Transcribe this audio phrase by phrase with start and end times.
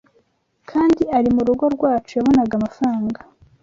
[0.69, 3.19] kandi ari mu rugo rwacu yabonaga amafaranga